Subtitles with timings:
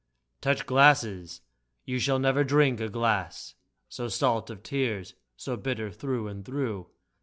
[0.41, 1.41] Touch glasses!
[1.87, 3.53] Tou shall never drink a glass
[3.87, 6.87] So salt of tears, so bitter through and through.